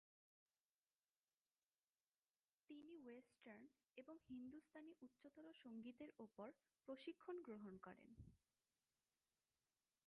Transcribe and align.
তিনি 2.69 2.91
ওয়েস্টার্ন 2.97 3.63
এবং 3.97 4.15
হিন্দুস্তানি 4.29 4.91
উচ্চতর 5.01 5.45
সঙ্গীতের 5.63 6.11
উপর 6.19 6.47
প্রশিক্ষণ 6.87 7.35
গ্রহণ 7.41 7.73
করেন। 7.77 8.09